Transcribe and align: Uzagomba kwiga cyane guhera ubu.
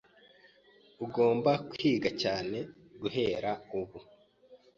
Uzagomba 1.03 1.51
kwiga 1.69 2.09
cyane 2.21 2.57
guhera 3.01 3.51
ubu. 3.79 3.97